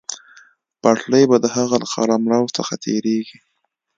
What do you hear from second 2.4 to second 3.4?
څخه تېرېږي.